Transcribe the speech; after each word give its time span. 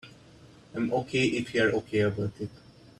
I'm 0.73 0.91
OK 0.91 1.23
if 1.25 1.53
you're 1.53 1.75
OK 1.75 1.99
about 1.99 2.31
it. 2.39 2.49